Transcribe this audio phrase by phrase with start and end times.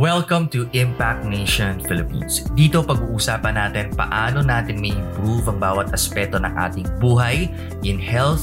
[0.00, 2.48] Welcome to Impact Nation Philippines.
[2.56, 7.52] Dito pag-uusapan natin paano natin may improve ang bawat aspeto ng ating buhay
[7.84, 8.40] in health,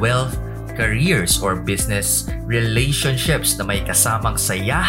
[0.00, 0.32] wealth,
[0.72, 4.80] careers or business relationships na may kasamang saya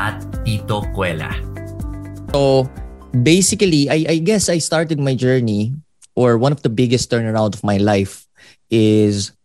[0.00, 1.36] at Tito Kuela.
[2.32, 2.64] So,
[3.12, 5.76] basically, I, I guess I started my journey
[6.16, 8.24] or one of the biggest turnaround of my life
[8.72, 9.36] is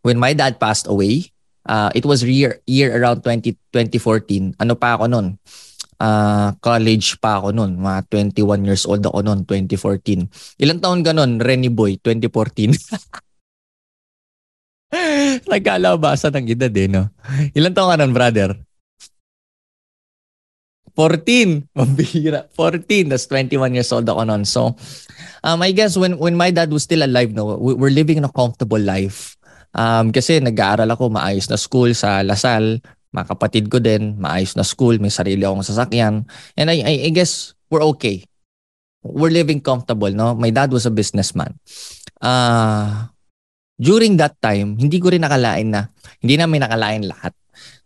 [0.00, 1.28] when my dad passed away
[1.66, 4.56] uh, it was year, year around 20, 2014.
[4.62, 5.36] Ano pa ako noon?
[5.96, 7.76] Uh, college pa ako noon.
[7.82, 10.62] Mga 21 years old ako noon, 2014.
[10.62, 12.72] Ilang taon ka noon, Renny Boy, 2014?
[15.50, 17.10] Nagkalabasa ng edad eh, no?
[17.52, 18.56] Ilang taon ka noon, brother?
[20.96, 21.68] 14.
[21.76, 22.48] Mabihira.
[22.56, 23.12] 14.
[23.12, 24.48] That's 21 years old ako noon.
[24.48, 24.74] So,
[25.44, 28.24] um, I guess when when my dad was still alive, no, we, we're living in
[28.24, 29.35] a comfortable life.
[29.76, 32.80] Um, kasi nag-aaral ako maayos na school sa Lasal,
[33.12, 36.24] mga kapatid ko din, maayos na school, may sarili akong sasakyan.
[36.56, 38.24] And I, I, I guess we're okay.
[39.04, 40.32] We're living comfortable, no?
[40.32, 41.54] My dad was a businessman.
[42.18, 43.12] Uh,
[43.76, 45.92] during that time, hindi ko rin nakalain na,
[46.24, 47.36] hindi namin nakalain lahat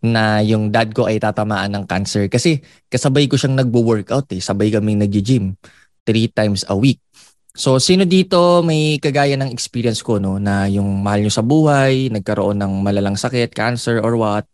[0.01, 2.31] na yung dad ko ay tatamaan ng cancer.
[2.31, 4.41] Kasi kasabay ko siyang nagbo-workout eh.
[4.41, 5.59] Sabay kaming nag-gym
[6.07, 7.03] three times a week.
[7.55, 12.07] So sino dito may kagaya ng experience ko no na yung mahal nyo sa buhay,
[12.15, 14.47] nagkaroon ng malalang sakit, cancer or what?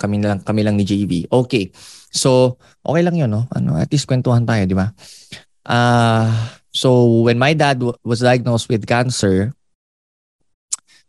[0.00, 1.28] Kami lang kami lang ni JV.
[1.28, 1.68] Okay.
[2.08, 3.44] So okay lang 'yun no.
[3.52, 4.88] Ano at least kwentuhan tayo, di ba?
[5.68, 6.28] Ah uh,
[6.72, 9.52] so when my dad w- was diagnosed with cancer,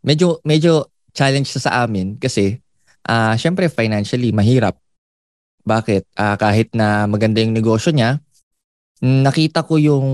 [0.04, 2.60] medyo medyo challenge sa amin kasi
[3.08, 4.76] uh, syempre financially mahirap.
[5.62, 6.10] Bakit?
[6.18, 8.18] Uh, kahit na maganda yung negosyo niya,
[9.02, 10.08] nakita ko yung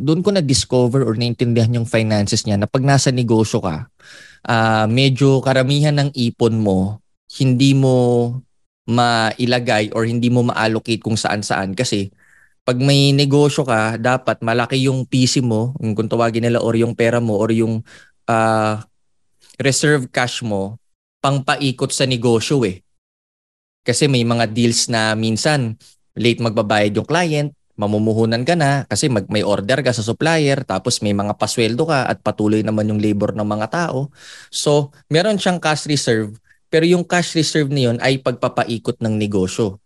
[0.00, 3.84] doon ko na-discover or naintindihan yung finances niya na pag nasa negosyo ka,
[4.48, 7.04] uh, medyo karamihan ng ipon mo,
[7.36, 8.32] hindi mo
[8.88, 12.08] mailagay or hindi mo ma-allocate kung saan-saan kasi
[12.64, 17.16] pag may negosyo ka, dapat malaki yung PC mo, kung tawagin nila or yung pera
[17.16, 17.80] mo or yung
[18.28, 18.76] uh,
[19.56, 20.76] reserve cash mo
[21.24, 22.84] pang paikot sa negosyo eh.
[23.80, 25.80] Kasi may mga deals na minsan
[26.12, 30.98] late magbabayad yung client, mamumuhunan ka na kasi mag, may order ka sa supplier tapos
[30.98, 34.10] may mga pasweldo ka at patuloy naman yung labor ng mga tao.
[34.50, 36.34] So, meron siyang cash reserve
[36.68, 39.80] pero yung cash reserve niyon ay pagpapaikot ng negosyo.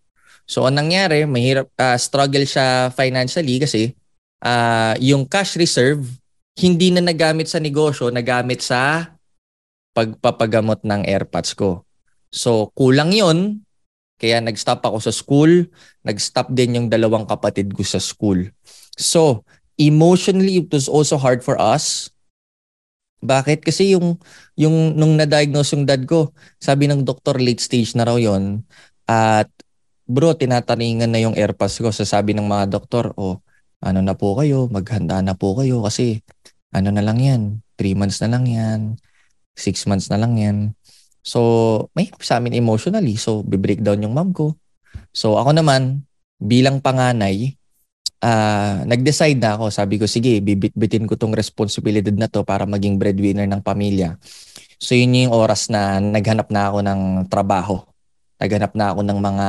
[0.48, 3.94] So, ang nangyari, mahirap uh, struggle siya financially kasi
[4.42, 6.02] uh, yung cash reserve
[6.58, 9.14] hindi na nagamit sa negosyo, nagamit sa
[9.96, 11.84] pagpapagamot ng airpods ko.
[12.32, 13.64] So, kulang 'yon
[14.22, 15.66] kaya nag-stop ako sa school,
[16.06, 18.46] nag-stop din yung dalawang kapatid ko sa school.
[18.94, 19.42] So,
[19.74, 22.14] emotionally it was also hard for us.
[23.18, 23.66] Bakit?
[23.66, 24.18] Kasi yung
[24.54, 26.30] yung nung na-diagnose yung dad ko,
[26.62, 28.62] sabi ng doktor late stage na raw yon
[29.10, 29.50] at
[30.06, 31.90] bro, tinataningan na yung airpass ko.
[31.90, 33.42] Sasabi ng mga doktor, oh,
[33.82, 36.22] ano na po kayo, maghanda na po kayo kasi
[36.70, 37.42] ano na lang yan,
[37.78, 38.80] 3 months na lang yan,
[39.58, 40.56] 6 months na lang yan.
[41.22, 41.38] So,
[41.94, 43.14] may sa amin emotionally.
[43.14, 44.58] So, bi-breakdown yung mom ko.
[45.14, 46.02] So, ako naman,
[46.42, 47.54] bilang panganay,
[48.18, 49.70] uh, nag-decide na ako.
[49.70, 54.18] Sabi ko, sige, bibitbitin ko tong responsibilidad na to para maging breadwinner ng pamilya.
[54.82, 57.00] So, yun yung oras na naghanap na ako ng
[57.30, 57.86] trabaho.
[58.42, 59.46] Naghanap na ako ng mga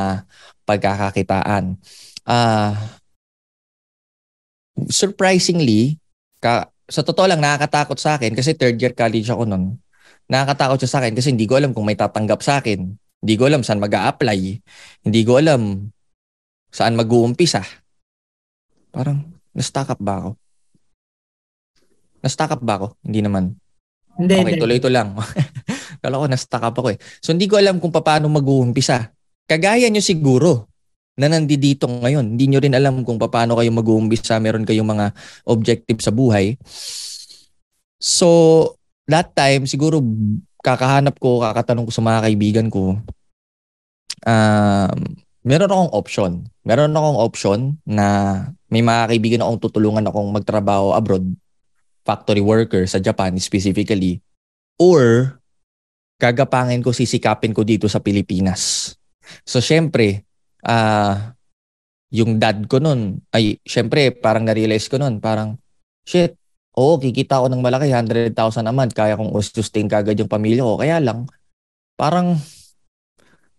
[0.69, 1.73] pagkakakitaan.
[2.21, 2.77] Uh,
[4.93, 5.97] surprisingly,
[6.37, 9.81] ka, sa totoo lang nakakatakot sa akin kasi third year college ako noon
[10.27, 12.95] nakakatakot siya sa akin kasi hindi ko alam kung may tatanggap sa akin.
[13.23, 14.59] Hindi ko alam saan mag apply
[15.07, 15.87] Hindi ko alam
[16.73, 17.63] saan mag-uumpisa.
[18.91, 19.23] Parang,
[19.55, 20.29] na-stuck up ba ako?
[22.19, 22.87] Na-stuck up ba ako?
[23.05, 23.43] Hindi naman.
[24.17, 25.17] Hindi, okay, tuloy ito lang.
[26.03, 26.99] Kala ko na-stuck up ako eh.
[27.23, 29.09] So hindi ko alam kung paano mag-uumpisa.
[29.47, 30.67] Kagaya nyo siguro
[31.17, 32.35] na nandito ngayon.
[32.35, 34.41] Hindi nyo rin alam kung paano kayo mag-uumpisa.
[34.41, 35.05] Meron kayong mga
[35.45, 36.57] objective sa buhay.
[38.03, 38.27] So,
[39.07, 39.99] that time, siguro
[40.63, 42.99] kakahanap ko, kakatanong ko sa mga kaibigan ko,
[44.23, 44.99] um,
[45.43, 46.31] meron akong option.
[46.63, 48.07] Meron akong option na
[48.71, 51.27] may mga kaibigan akong tutulungan akong magtrabaho abroad,
[52.07, 54.23] factory worker sa Japan specifically,
[54.79, 55.35] or
[56.19, 58.95] gagapangin ko, sisikapin ko dito sa Pilipinas.
[59.43, 60.23] So, syempre,
[60.63, 61.35] uh,
[62.13, 65.59] yung dad ko nun, ay, syempre, parang na-realize ko nun, parang,
[66.07, 66.39] shit,
[66.73, 68.33] Oo, kikita ako ng malaki, 100,000
[68.65, 68.97] a month.
[68.97, 70.81] Kaya kong sustain kagad yung pamilya ko.
[70.81, 71.29] Kaya lang,
[71.93, 72.41] parang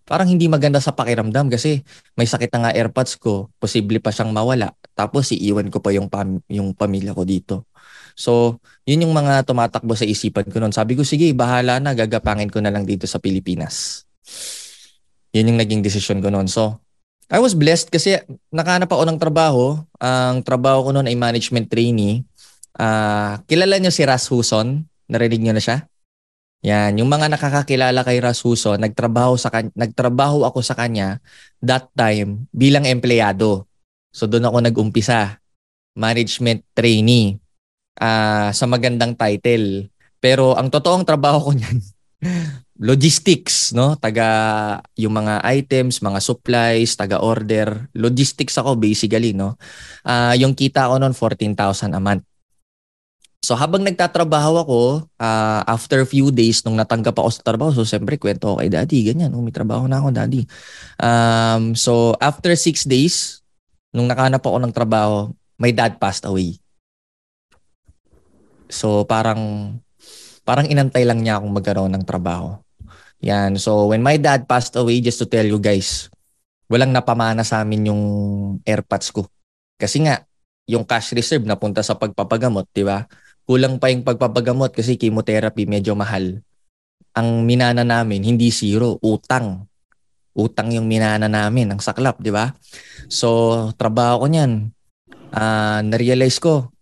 [0.05, 1.81] parang hindi maganda sa pakiramdam kasi
[2.13, 4.77] may sakit na nga AirPods ko, posible pa siyang mawala.
[4.93, 7.65] Tapos iiwan ko pa yung pam- yung pamilya ko dito.
[8.15, 10.71] So, yun yung mga tumatakbo sa isipan ko noon.
[10.71, 14.07] Sabi ko, sige, bahala na, gagapangin ko na lang dito sa Pilipinas.
[15.35, 16.47] Yun yung naging decision ko noon.
[16.47, 16.79] So,
[17.27, 18.21] I was blessed kasi
[18.55, 19.83] nakahanap ako ng trabaho.
[19.99, 22.23] Ang trabaho ko noon ay management trainee.
[22.75, 24.87] Uh, kilala niyo si Ras Huson?
[25.07, 25.87] Narinig niyo na siya?
[26.65, 31.21] Yan, yung mga nakakakilala kay Rasuso, nagtrabaho sa kan- nagtrabaho ako sa kanya
[31.61, 33.69] that time bilang empleyado.
[34.09, 35.37] So doon ako nag-umpisa.
[35.93, 37.37] Management trainee.
[38.01, 39.93] Uh, sa magandang title.
[40.19, 41.79] Pero ang totoong trabaho ko niyan,
[42.91, 43.95] logistics, no?
[44.01, 44.27] Taga
[44.97, 49.61] yung mga items, mga supplies, taga order, logistics ako basically, no?
[50.03, 52.25] Uh, yung kita ko noon 14,000 a month.
[53.45, 54.81] So habang nagtatrabaho ako,
[55.21, 59.05] uh, after few days nung natanggap ako sa trabaho, so siyempre kwento ko kay daddy,
[59.05, 60.49] ganyan, oh, may trabaho na ako daddy.
[60.97, 63.45] Um, so after six days,
[63.93, 65.29] nung nakahanap ako ng trabaho,
[65.61, 66.57] my dad passed away.
[68.73, 69.77] So parang
[70.49, 72.57] parang inantay lang niya akong magkaroon ng trabaho.
[73.21, 73.61] Yan.
[73.61, 76.09] So when my dad passed away, just to tell you guys,
[76.73, 78.03] walang napamana sa amin yung
[78.65, 79.29] airpods ko.
[79.77, 80.25] Kasi nga,
[80.65, 83.05] yung cash reserve napunta sa pagpapagamot, di ba?
[83.45, 86.41] Kulang pa yung pagpapagamot kasi chemotherapy medyo mahal.
[87.15, 89.69] Ang minana namin, hindi zero, utang.
[90.35, 92.51] Utang yung minana namin, ang saklap, di ba?
[93.07, 94.75] So, trabaho ko niyan.
[95.31, 96.75] Uh, na-realize ko,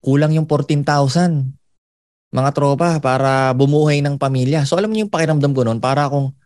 [0.00, 1.56] kulang yung 14,000
[2.36, 4.68] mga tropa para bumuhay ng pamilya.
[4.68, 6.36] So alam niyo yung pakiramdam ko noon, para akong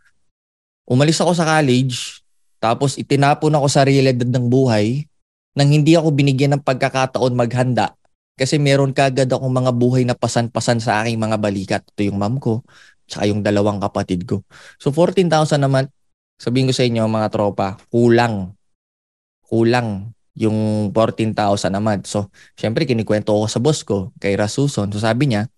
[0.86, 2.22] umalis ako sa college,
[2.62, 5.08] tapos itinapon ako sa realidad ng buhay
[5.56, 7.98] nang hindi ako binigyan ng pagkakataon maghanda
[8.40, 11.82] kasi meron kagad akong mga buhay na pasan-pasan sa aking mga balikat.
[11.84, 12.64] Ito yung mom ko,
[13.04, 14.40] tsaka yung dalawang kapatid ko.
[14.80, 15.92] So 14,000 naman,
[16.40, 18.56] sabihin ko sa inyo mga tropa, kulang.
[19.44, 22.00] Kulang yung 14,000 naman.
[22.08, 24.88] So, syempre kinikwento ko sa boss ko, kay Rasuson.
[24.88, 25.52] So sabi niya,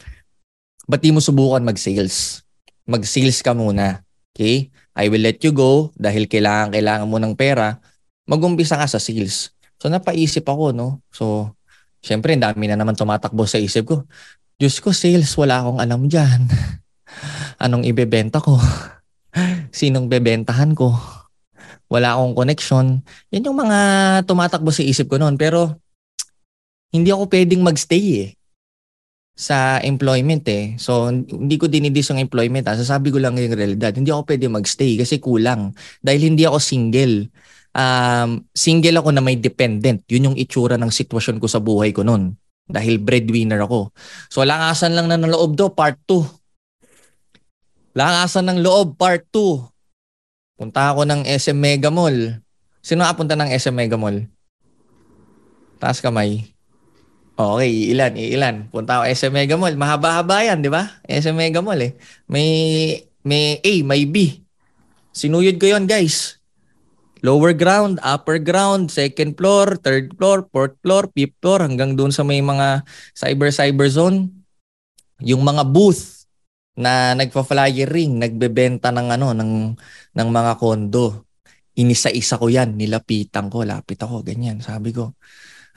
[0.90, 2.42] ba't di mo subukan mag-sales?
[2.90, 4.02] Mag-sales ka muna.
[4.34, 4.74] Okay?
[4.98, 7.78] I will let you go dahil kailangan, kailangan mo ng pera.
[8.26, 9.54] Mag-umpisa ka sa sales.
[9.78, 10.98] So napaisip ako, no?
[11.14, 11.54] So,
[12.02, 13.96] Siyempre, dami na naman tumatakbo sa isip ko.
[14.58, 16.50] Diyos ko, sales, wala akong alam dyan.
[17.64, 18.58] Anong ibebenta ko?
[19.78, 20.98] Sinong bebentahan ko?
[21.86, 22.86] Wala akong connection.
[23.30, 23.78] Yan yung mga
[24.26, 25.38] tumatakbo sa isip ko noon.
[25.38, 25.78] Pero,
[26.90, 28.30] hindi ako pwedeng magstay eh
[29.32, 30.76] sa employment eh.
[30.76, 32.68] So, hindi ko dinidis yung employment.
[32.68, 32.76] Ha?
[32.76, 33.96] Sasabi ko lang yung realidad.
[33.96, 35.72] Hindi ako pwede magstay kasi kulang.
[36.04, 37.32] Dahil hindi ako single
[37.76, 40.04] um, single ako na may dependent.
[40.08, 42.36] Yun yung itsura ng sitwasyon ko sa buhay ko noon.
[42.68, 43.90] Dahil breadwinner ako.
[44.30, 46.24] So langasan lang na ng loob do, part 2.
[47.92, 50.56] Langasan ng loob, part 2.
[50.56, 52.40] Punta ako ng SM Mega Mall.
[52.80, 54.24] Sino punta ng SM Mega Mall?
[55.82, 56.48] Taas kamay.
[57.32, 58.56] Okay, ilan, ilan.
[58.70, 59.74] Punta ako SM Mega Mall.
[59.74, 61.02] Mahaba-haba yan, di ba?
[61.04, 61.92] SM Mega Mall eh.
[62.30, 62.48] May,
[63.26, 64.40] may A, may B.
[65.12, 66.41] Sinuyod ko yon guys
[67.22, 72.26] lower ground, upper ground, second floor, third floor, fourth floor, fifth floor, hanggang doon sa
[72.26, 72.82] may mga
[73.14, 74.28] cyber-cyber zone.
[75.22, 76.26] Yung mga booth
[76.74, 79.52] na nagpa-flyer ring, nagbebenta ng ano ng
[80.18, 81.30] ng mga kondo.
[81.78, 84.60] Inisa-isa ko 'yan, nilapitan ko, lapit ako, ganyan.
[84.60, 85.14] Sabi ko,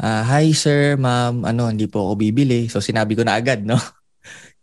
[0.01, 3.77] uh, "Hi sir, ma'am, ano, hindi po ako bibili." So sinabi ko na agad, no?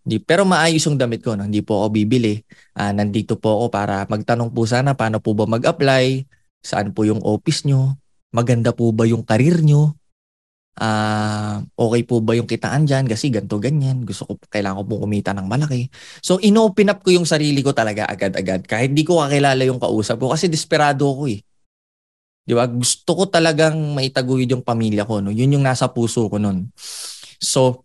[0.02, 1.46] Hindi, pero maayos yung damit ko, no?
[1.46, 2.42] hindi po ako bibili.
[2.74, 6.26] Uh, nandito po ako para magtanong po sana paano po ba mag-apply,
[6.62, 7.98] Saan po yung office nyo?
[8.32, 9.98] Maganda po ba yung karir nyo?
[10.72, 13.04] Uh, okay po ba yung kitaan dyan?
[13.04, 14.08] Kasi ganto ganyan.
[14.08, 15.92] Gusto ko, kailangan ko pong kumita ng malaki.
[16.24, 18.64] So, inopen up ko yung sarili ko talaga agad-agad.
[18.64, 21.44] Kahit di ko kakilala yung kausap ko kasi desperado ako eh.
[22.42, 22.64] Di ba?
[22.70, 25.20] Gusto ko talagang maitaguyod yung pamilya ko.
[25.20, 25.28] No?
[25.28, 26.72] Yun yung nasa puso ko nun.
[27.36, 27.84] So,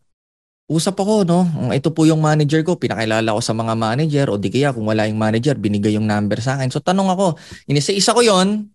[0.68, 1.48] usap ako, no?
[1.72, 5.08] Ito po yung manager ko, pinakilala ko sa mga manager o di kaya kung wala
[5.08, 6.68] yung manager, binigay yung number sa akin.
[6.68, 7.40] So tanong ako,
[7.72, 8.68] inisa-isa ko yon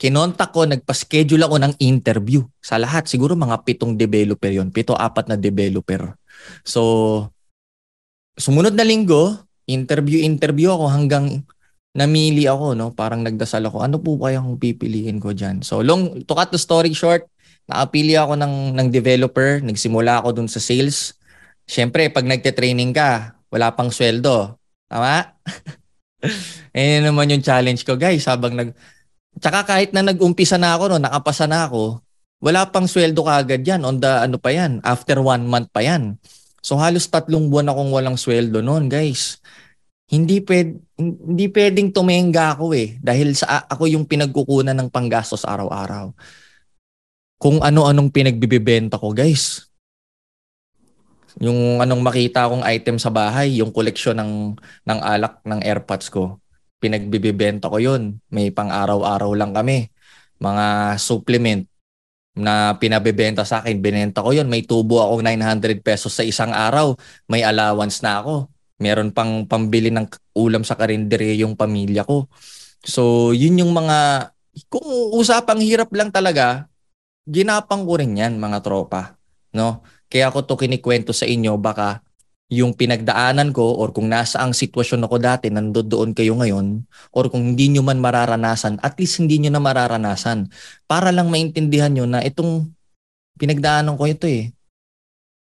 [0.00, 3.04] kinontak ko, nagpa-schedule ako ng interview sa lahat.
[3.04, 6.16] Siguro mga pitong developer yon pito, apat na developer.
[6.64, 7.28] So,
[8.40, 9.36] sumunod na linggo,
[9.68, 11.44] interview-interview ako hanggang
[11.92, 12.96] namili ako, no?
[12.96, 15.60] Parang nagdasal ako, ano po kaya kung pipiliin ko dyan?
[15.60, 17.28] So, long, to cut the story short,
[17.68, 21.20] naapili ako ng, ng developer, nagsimula ako dun sa sales,
[21.70, 24.58] Siyempre, pag nagte-training ka, wala pang sweldo.
[24.90, 25.38] Tama?
[26.74, 28.26] eh naman yung challenge ko, guys.
[28.26, 28.74] Habang nag...
[29.40, 32.04] Tsaka kahit na nag-umpisa na ako, no, nakapasa na ako,
[32.44, 33.80] wala pang sweldo kaagad yan.
[33.88, 36.20] On the, ano pa yan, after one month pa yan.
[36.60, 39.40] So halos tatlong buwan akong walang sweldo noon, guys.
[40.10, 46.12] Hindi pwed, hindi pwedeng tumenga ako eh dahil sa ako yung pinagkukunan ng panggastos araw-araw.
[47.40, 49.70] Kung ano-anong pinagbibibenta ko, guys.
[51.38, 54.32] Yung anong makita kong item sa bahay, yung koleksyon ng
[54.84, 56.39] ng alak ng AirPods ko.
[56.80, 58.18] Pinagbibibenta ko yun.
[58.32, 59.92] May pang araw-araw lang kami.
[60.40, 61.62] Mga supplement
[62.34, 64.48] na pinabebenta sa akin, binenta ko yun.
[64.48, 66.96] May tubo akong 900 pesos sa isang araw.
[67.28, 68.48] May allowance na ako.
[68.80, 70.08] Meron pang pambili ng
[70.40, 72.32] ulam sa karinderya yung pamilya ko.
[72.80, 74.32] So, yun yung mga,
[74.72, 76.64] kung usapang hirap lang talaga,
[77.28, 79.20] ginapang ko rin yan, mga tropa.
[79.52, 79.84] No?
[80.08, 82.00] Kaya ako to kinikwento sa inyo, baka
[82.50, 86.82] yung pinagdaanan ko or kung nasa ang sitwasyon ako dati, nandoon kayo ngayon,
[87.14, 90.50] or kung hindi nyo man mararanasan, at least hindi nyo na mararanasan.
[90.90, 92.66] Para lang maintindihan nyo na itong
[93.38, 94.50] pinagdaanan ko ito eh.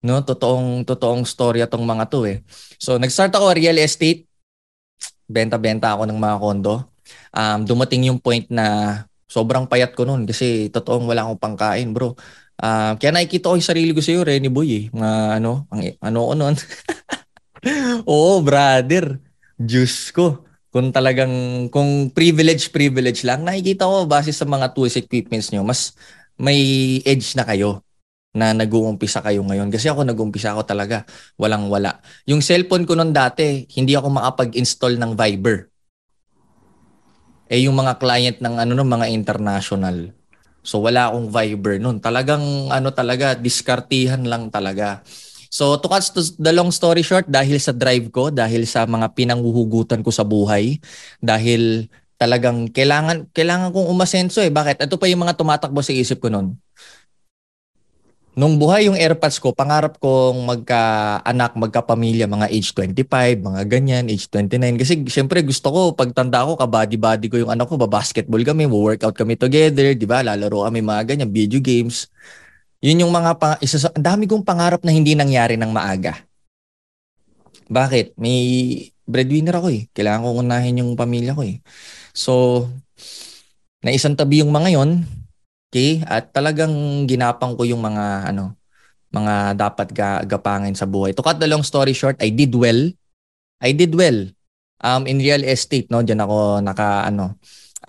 [0.01, 2.41] No, totoong totoong storya tong mga to eh.
[2.81, 4.25] So nag-start ako real estate.
[5.29, 6.89] Benta-benta ako ng mga kondo.
[7.33, 12.13] Um, dumating yung point na sobrang payat ko noon kasi totoong wala akong pangkain, bro.
[12.55, 14.83] Uh, kaya nakikita ko yung sarili ko sa iyo, Renny Boy eh.
[14.91, 15.11] Mga
[15.43, 16.55] ano, ang, ano ko noon.
[18.11, 19.19] Oo, brother.
[19.55, 20.43] Diyos ko.
[20.71, 25.95] Kung talagang, kung privilege, privilege lang, nakikita ko base sa mga tools equipments nyo, mas
[26.35, 27.79] may edge na kayo
[28.35, 29.71] na nag-uumpisa kayo ngayon.
[29.71, 31.07] Kasi ako nag-uumpisa ako talaga.
[31.39, 32.03] Walang wala.
[32.27, 35.71] Yung cellphone ko noon dati, hindi ako makapag-install ng Viber.
[37.47, 40.11] Eh yung mga client ng ano no, mga international.
[40.65, 42.01] So wala akong Viber noon.
[42.01, 42.41] Talagang
[42.73, 45.05] ano talaga, diskartihan lang talaga.
[45.53, 46.03] So to cut
[46.41, 50.81] the long story short, dahil sa drive ko, dahil sa mga pinanghuhugutan ko sa buhay,
[51.21, 54.51] dahil talagang kailangan kailangan kong umasenso eh.
[54.51, 54.83] Bakit?
[54.83, 56.57] Ito pa yung mga tumatakbo sa isip ko noon.
[58.35, 64.27] Nung buhay yung AirPods ko, pangarap kong magka-anak, magka-pamilya, mga age 25, mga ganyan, age
[64.27, 64.75] 29.
[64.75, 69.39] Kasi syempre gusto ko, pagtanda ko, kabady-body ko yung anak ko, basketball kami, workout kami
[69.39, 70.19] together, di ba?
[70.19, 72.11] Lalaro kami mga ganyan, video games.
[72.83, 76.19] Yun yung mga, pang, isa sa, dami kong pangarap na hindi nangyari ng maaga.
[77.71, 78.19] Bakit?
[78.19, 78.35] May
[79.07, 79.87] breadwinner ako eh.
[79.95, 81.63] Kailangan kong unahin yung pamilya ko eh.
[82.11, 82.67] So,
[83.79, 85.07] naisang tabi yung mga yon
[85.75, 85.99] Okay?
[86.07, 86.71] At talagang
[87.03, 88.55] ginapang ko yung mga ano,
[89.11, 91.11] mga dapat ga- gapangin sa buhay.
[91.11, 92.95] To cut the long story short, I did well.
[93.59, 94.31] I did well.
[94.79, 97.35] Um in real estate no, diyan ako naka ano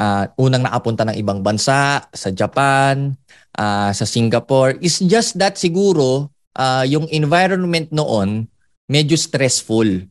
[0.03, 3.15] uh, unang nakapunta ng ibang bansa, sa Japan,
[3.55, 4.83] uh, sa Singapore.
[4.83, 8.51] It's just that siguro uh, yung environment noon
[8.87, 10.11] medyo stressful.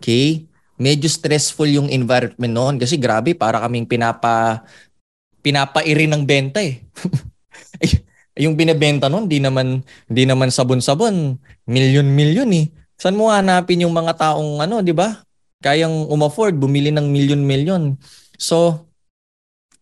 [0.00, 0.48] Okay?
[0.80, 4.64] Medyo stressful yung environment noon kasi grabe para kaming pinapa
[5.42, 6.80] pinapairi ng benta eh.
[8.44, 11.36] yung binebenta noon, di naman di naman sabon-sabon,
[11.68, 12.66] milyon-milyon eh.
[12.96, 15.20] Saan mo hanapin yung mga taong ano, di ba?
[15.60, 17.98] Kayang umafford bumili ng milyon-milyon.
[18.38, 18.86] So,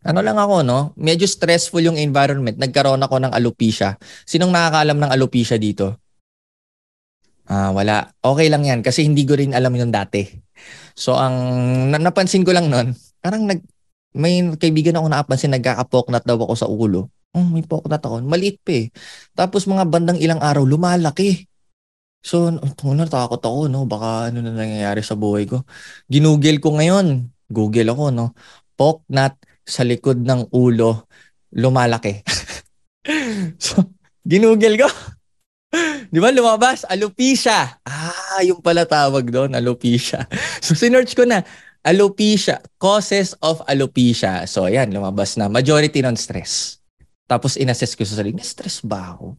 [0.00, 0.96] ano lang ako, no?
[0.96, 2.56] Medyo stressful yung environment.
[2.56, 4.00] Nagkaroon ako ng alopecia.
[4.24, 6.00] Sinong nakakaalam ng alopecia dito?
[7.50, 8.08] Ah, wala.
[8.22, 10.24] Okay lang yan kasi hindi ko rin alam yun dati.
[10.96, 11.36] So, ang
[11.92, 13.60] napansin ko lang noon, parang nag
[14.16, 17.10] may kaibigan ako nakapansin nagkaka-poknat daw ako sa ulo.
[17.30, 18.26] Oh, may poknat ako.
[18.26, 18.86] Maliit pa eh.
[19.38, 21.46] Tapos mga bandang ilang araw, lumalaki.
[22.20, 23.86] So, oh, natakot ako, no?
[23.86, 25.62] Baka ano na nangyayari sa buhay ko.
[26.10, 27.30] Ginugel ko ngayon.
[27.46, 28.26] Google ako, no?
[28.74, 31.06] Poknat sa likod ng ulo,
[31.54, 32.20] lumalaki.
[33.62, 33.94] so,
[34.26, 34.90] ginugel ko.
[36.12, 36.82] Di ba lumabas?
[36.90, 37.78] Alopecia.
[37.86, 40.26] Ah, yung pala tawag doon, alopecia.
[40.64, 41.46] So, sinearch ko na
[41.80, 44.44] Alopecia, causes of alopecia.
[44.44, 45.48] So ayan, lumabas na.
[45.48, 46.76] Majority non stress.
[47.24, 49.38] Tapos inassess ko sa sarili, na-stress ba ako?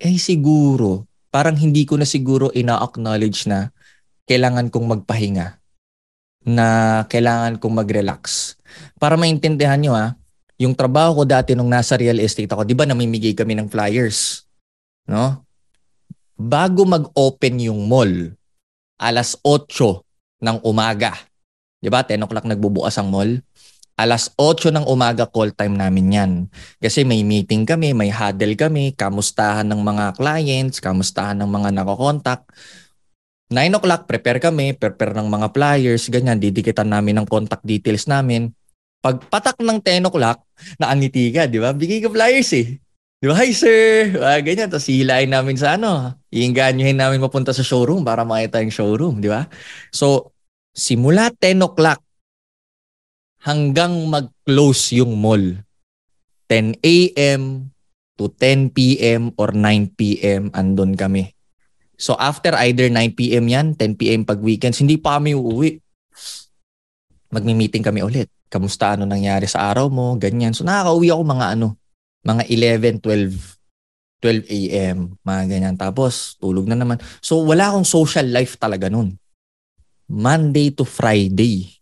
[0.00, 3.74] Eh siguro, parang hindi ko na siguro ina-acknowledge na
[4.30, 5.58] kailangan kong magpahinga.
[6.48, 6.66] Na
[7.10, 8.54] kailangan kong mag-relax.
[8.96, 10.14] Para maintindihan nyo ha,
[10.56, 14.46] yung trabaho ko dati nung nasa real estate ako, di ba namimigay kami ng flyers?
[15.10, 15.42] No?
[16.38, 18.32] Bago mag-open yung mall,
[19.02, 20.06] alas 8
[20.42, 21.14] ng umaga.
[21.78, 22.02] 'Di ba?
[22.02, 23.38] 10 o'clock nagbubukas ang mall.
[23.94, 26.32] Alas 8 ng umaga call time namin 'yan.
[26.82, 32.50] Kasi may meeting kami, may huddle kami, kamustahan ng mga clients, kamustahan ng mga nako-contact.
[33.52, 38.48] 9 o'clock, prepare kami, prepare ng mga flyers, ganyan, didikitan namin ng contact details namin.
[39.04, 40.40] Pagpatak ng 10 o'clock,
[40.80, 41.76] naangiti ka, di ba?
[41.76, 42.80] Bigay ka flyers eh.
[43.20, 43.36] Di ba?
[43.36, 44.16] Hi sir!
[44.24, 46.16] Ah, ganyan, tapos hilahin namin sa ano.
[46.32, 49.46] Iinganyohin namin mapunta sa showroom para makita yung showroom, di ba?
[49.92, 50.31] So,
[50.72, 52.00] simula 10 o'clock
[53.44, 55.60] hanggang mag-close yung mall.
[56.48, 57.72] 10 a.m.
[58.20, 59.32] to 10 p.m.
[59.40, 60.52] or 9 p.m.
[60.52, 61.32] andun kami.
[61.96, 63.48] So after either 9 p.m.
[63.48, 64.20] yan, 10 p.m.
[64.28, 65.80] pag weekends, hindi pa kami uuwi.
[67.32, 68.28] Magmi-meeting kami ulit.
[68.52, 70.52] Kamusta ano nangyari sa araw mo, ganyan.
[70.52, 71.80] So nakaka-uwi ako mga ano,
[72.20, 73.62] mga 11, 12
[74.22, 75.74] 12 a.m., mga ganyan.
[75.74, 77.02] Tapos, tulog na naman.
[77.18, 79.18] So, wala akong social life talaga nun.
[80.12, 81.72] Monday to Friday.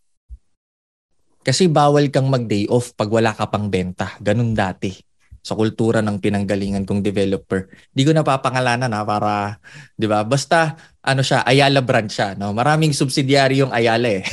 [1.43, 4.15] Kasi bawal kang mag-day off pag wala ka pang benta.
[4.23, 4.95] Ganun dati
[5.41, 7.67] sa kultura ng pinanggalingan kong developer.
[7.91, 9.57] Di ko napapangalanan ha para,
[9.97, 10.21] 'di ba?
[10.23, 12.53] Basta ano siya, Ayala brand siya, no?
[12.53, 14.23] Maraming subsidiary yung Ayala eh.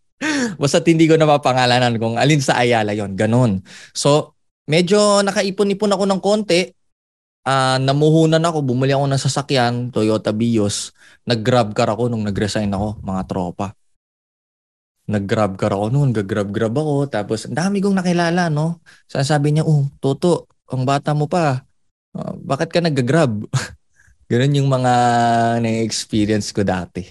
[0.62, 3.60] Basta hindi ko napapangalanan kung alin sa Ayala 'yon, ganun.
[3.92, 4.38] So,
[4.70, 6.70] medyo nakaipon-ipon ako ng konti.
[7.44, 10.96] Uh, namuhunan ako, bumili ako ng sasakyan, Toyota Vios.
[11.28, 13.76] Nag-grab car ako nung nag-resign ako, mga tropa
[15.04, 16.94] nag-grab car ako noon, gag-grab-grab ako.
[17.12, 18.80] Tapos, ang dami kong nakilala, no?
[19.08, 21.60] Sabi niya, oh, Toto, ang bata mo pa.
[22.16, 23.44] Uh, bakit ka nag-grab?
[24.32, 24.92] Ganun yung mga
[25.60, 27.04] na-experience ko dati.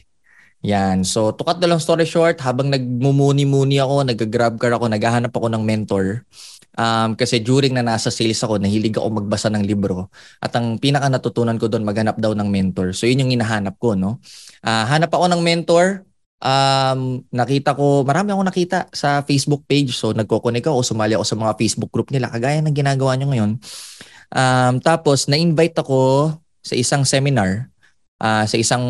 [0.66, 1.06] Yan.
[1.06, 5.48] So, to cut the long story short, habang nagmumuni-muni ako, nag-grab car ako, naghahanap ako
[5.54, 6.26] ng mentor.
[6.74, 10.10] Um, kasi during na nasa sales ako, nahilig ako magbasa ng libro.
[10.42, 12.98] At ang pinaka natutunan ko doon, maghanap daw ng mentor.
[12.98, 14.18] So, yun yung hinahanap ko, no?
[14.66, 16.02] Uh, hanap ako ng mentor
[16.44, 19.96] um, nakita ko, marami akong nakita sa Facebook page.
[19.96, 23.52] So, nagko-connect ako, sumali ako sa mga Facebook group nila, kagaya ng ginagawa nyo ngayon.
[24.36, 27.72] Um, tapos, na-invite ako sa isang seminar,
[28.20, 28.84] uh, sa isang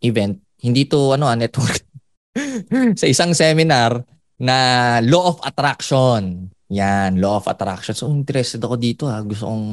[0.00, 0.40] event.
[0.64, 1.84] Hindi to, ano, ah, network.
[3.00, 4.02] sa isang seminar
[4.40, 4.56] na
[5.04, 6.50] Law of Attraction.
[6.72, 7.92] Yan, Law of Attraction.
[7.92, 9.20] So, interested ako dito ha.
[9.20, 9.66] Gusto kong,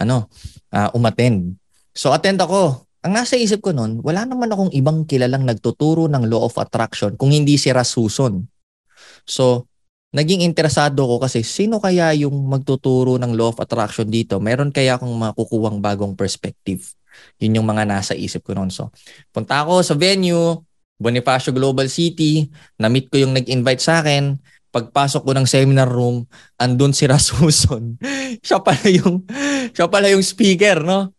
[0.00, 0.30] ano,
[0.72, 1.56] uh, umattend.
[1.92, 6.28] So, attend ako ang nasa isip ko noon, wala naman akong ibang kilalang nagtuturo ng
[6.28, 8.44] law of attraction kung hindi si Rasuson.
[9.24, 9.64] So,
[10.12, 14.36] naging interesado ko kasi sino kaya yung magtuturo ng law of attraction dito?
[14.36, 16.92] Meron kaya akong makukuhang bagong perspective?
[17.40, 18.68] Yun yung mga nasa isip ko noon.
[18.68, 18.92] So,
[19.32, 20.60] punta ako sa venue,
[21.00, 24.36] Bonifacio Global City, na-meet ko yung nag-invite sa akin.
[24.70, 26.26] Pagpasok ko ng seminar room,
[26.58, 27.98] andun si Rasuson.
[28.42, 29.26] siya pala yung
[29.74, 31.10] siya pala yung speaker, no?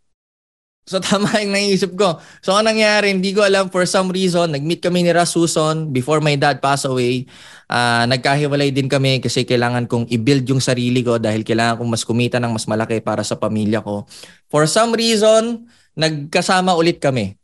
[0.92, 2.18] So tama yung naisip ko.
[2.42, 6.34] So ang nangyari, hindi ko alam for some reason, nag-meet kami ni Rasuson before my
[6.36, 7.30] dad passed away.
[7.72, 12.04] Uh, nagkahiwalay din kami kasi kailangan kong i-build yung sarili ko dahil kailangan kong mas
[12.04, 14.04] kumita ng mas malaki para sa pamilya ko.
[14.52, 17.38] For some reason, nagkasama ulit kami.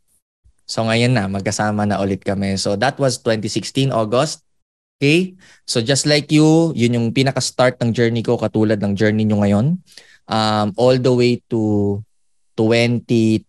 [0.68, 2.60] So ngayon na, magkasama na ulit kami.
[2.60, 4.44] So that was 2016 August.
[4.98, 5.38] Okay?
[5.62, 9.66] So just like you, yun yung pinaka-start ng journey ko katulad ng journey nyo ngayon.
[10.26, 12.02] Um, all the way to
[12.58, 13.46] 2020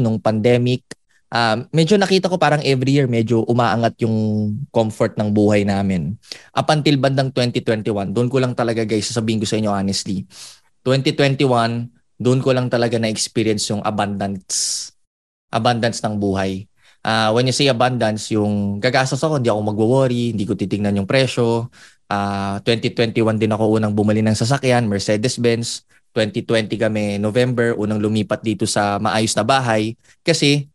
[0.00, 0.88] nung pandemic,
[1.28, 4.16] uh, medyo nakita ko parang every year medyo umaangat yung
[4.72, 6.16] comfort ng buhay namin.
[6.56, 10.24] Up until bandang 2021, doon ko lang talaga guys, sasabihin ko sa inyo honestly.
[10.80, 11.44] 2021,
[12.16, 14.88] doon ko lang talaga na-experience yung abundance.
[15.52, 16.69] Abundance ng buhay.
[17.00, 21.08] Uh, when you say abundance, yung gagastos ako, hindi ako magwo-worry, hindi ko titingnan yung
[21.08, 21.72] presyo.
[22.10, 25.88] Uh, 2021 din ako unang bumili ng sasakyan, Mercedes-Benz.
[26.10, 29.94] 2020 kami November, unang lumipat dito sa maayos na bahay
[30.26, 30.66] kasi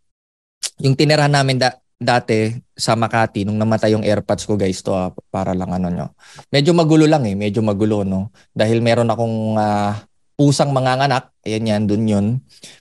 [0.80, 5.12] yung tinirahan namin da- dati sa Makati nung namatay yung AirPods ko guys to ah,
[5.32, 6.08] para lang ano nyo.
[6.52, 8.32] Medyo magulo lang eh, medyo magulo no.
[8.52, 9.92] Dahil meron akong uh,
[10.36, 12.26] pusang manganganak, ayan yan, dun yun.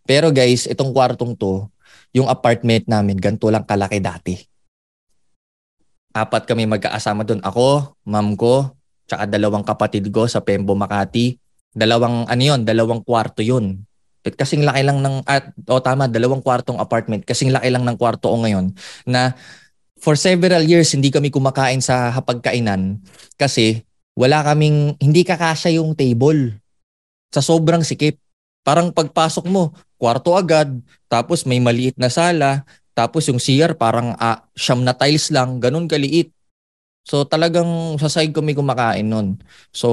[0.02, 1.70] Pero guys, itong kwartong to,
[2.14, 4.38] yung apartment namin, ganito lang kalaki dati.
[6.14, 7.42] Apat kami magkaasama doon.
[7.42, 8.70] Ako, mom ko,
[9.10, 11.34] tsaka dalawang kapatid ko sa Pembo, Makati.
[11.74, 13.82] Dalawang ano yun, dalawang kwarto yun.
[14.22, 17.26] Kasing laki lang ng at o tama, dalawang kwartong apartment.
[17.26, 18.72] Kasing laki lang ng kwarto ko ngayon
[19.04, 19.34] na
[19.98, 23.04] for several years hindi kami kumakain sa hapagkainan
[23.36, 26.56] kasi wala kaming hindi kakasya yung table.
[27.34, 28.23] Sa sobrang sikip.
[28.64, 30.72] Parang pagpasok mo, kwarto agad,
[31.06, 32.64] tapos may maliit na sala,
[32.96, 36.32] tapos yung CR parang uh, siyam na tiles lang, ganun kaliit.
[37.04, 39.36] So talagang sa side kami kumakain nun.
[39.70, 39.92] So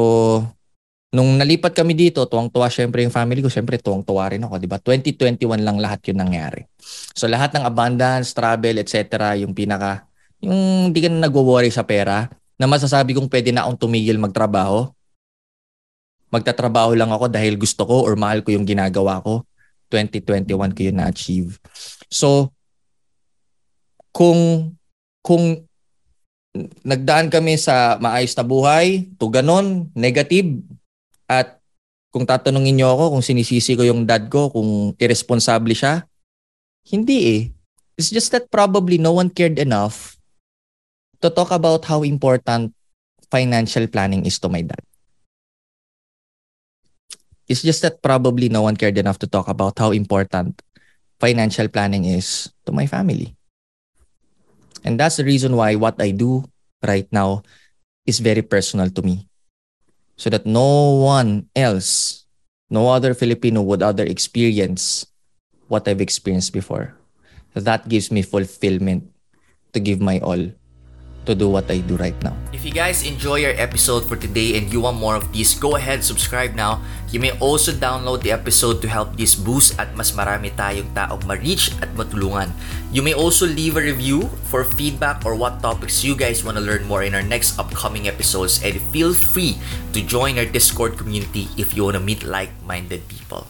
[1.11, 4.79] Nung nalipat kami dito, tuwang-tuwa syempre yung family ko, syempre tuwang-tuwa rin ako, di ba?
[4.79, 6.63] 2021 lang lahat yun nangyari.
[7.11, 10.07] So lahat ng abundance, travel, etc., yung pinaka,
[10.39, 14.87] yung hindi ka na nagwo-worry sa pera, na masasabi kong pwede na akong tumigil magtrabaho.
[16.31, 19.43] Magtatrabaho lang ako dahil gusto ko or mahal ko yung ginagawa ko.
[19.91, 21.59] 2021 ko yun na-achieve.
[22.07, 22.55] So,
[24.15, 24.71] kung
[25.19, 25.67] kung
[26.83, 30.59] nagdaan kami sa maayos na buhay, to ganon, negative,
[31.27, 31.59] at
[32.11, 36.03] kung tatanungin niyo ako kung sinisisi ko yung dad ko kung irresponsible siya,
[36.91, 37.41] hindi eh.
[37.95, 40.19] It's just that probably no one cared enough
[41.23, 42.75] to talk about how important
[43.31, 44.83] financial planning is to my dad.
[47.51, 50.55] It's just that probably no one cared enough to talk about how important
[51.19, 53.35] financial planning is to my family.
[54.87, 56.47] And that's the reason why what I do
[56.79, 57.43] right now
[58.07, 59.27] is very personal to me
[60.15, 62.23] so that no one else,
[62.71, 65.05] no other Filipino would other experience
[65.67, 66.95] what I've experienced before.
[67.51, 69.11] That gives me fulfillment.
[69.73, 70.51] to give my all
[71.25, 72.35] to do what I do right now.
[72.53, 75.75] If you guys enjoy our episode for today and you want more of these, go
[75.75, 76.81] ahead, subscribe now.
[77.11, 81.21] You may also download the episode to help this boost at mas marami tayong taong
[81.27, 82.49] ma-reach at matulungan.
[82.89, 86.63] You may also leave a review for feedback or what topics you guys want to
[86.63, 89.59] learn more in our next upcoming episodes and feel free
[89.93, 93.47] to join our Discord community if you want to meet like-minded people.